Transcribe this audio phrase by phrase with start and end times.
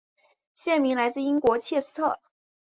[0.53, 2.19] 县名来自英国切斯特。